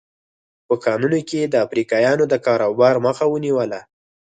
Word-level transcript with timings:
په 0.67 0.75
کانونو 0.85 1.19
کې 1.27 1.35
یې 1.41 1.47
د 1.49 1.55
افریقایانو 1.65 2.23
د 2.29 2.33
کاروبار 2.45 2.95
مخه 3.05 3.25
ونیوله. 3.29 3.79